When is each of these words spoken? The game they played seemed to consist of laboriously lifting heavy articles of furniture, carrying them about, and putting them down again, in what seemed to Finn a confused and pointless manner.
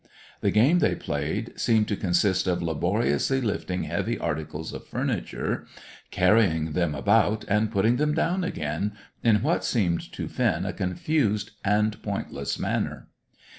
The 0.39 0.49
game 0.49 0.79
they 0.79 0.95
played 0.95 1.53
seemed 1.59 1.87
to 1.89 1.95
consist 1.95 2.47
of 2.47 2.63
laboriously 2.63 3.39
lifting 3.39 3.83
heavy 3.83 4.17
articles 4.17 4.73
of 4.73 4.87
furniture, 4.87 5.67
carrying 6.09 6.71
them 6.71 6.95
about, 6.95 7.45
and 7.47 7.69
putting 7.71 7.97
them 7.97 8.15
down 8.15 8.43
again, 8.43 8.93
in 9.23 9.43
what 9.43 9.63
seemed 9.63 10.11
to 10.13 10.27
Finn 10.27 10.65
a 10.65 10.73
confused 10.73 11.51
and 11.63 12.01
pointless 12.01 12.57
manner. 12.57 13.09